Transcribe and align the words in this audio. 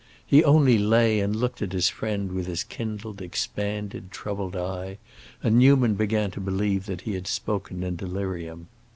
He 0.25 0.43
only 0.43 0.79
lay 0.79 1.19
and 1.19 1.35
looked 1.35 1.61
at 1.61 1.73
his 1.73 1.89
friend 1.89 2.31
with 2.31 2.47
his 2.47 2.63
kindled, 2.63 3.21
expanded, 3.21 4.09
troubled 4.09 4.55
eye, 4.55 4.97
and 5.43 5.59
Newman 5.59 5.93
began 5.93 6.31
to 6.31 6.39
believe 6.41 6.87
that 6.87 7.01
he 7.01 7.13
had 7.13 7.27
spoken 7.27 7.83
in 7.83 7.97
delirium. 7.97 8.65